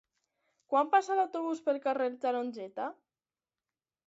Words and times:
Quan 0.73 0.89
passa 0.95 1.17
l'autobús 1.19 1.61
pel 1.67 1.81
carrer 1.87 2.09
Tarongeta? 2.25 2.89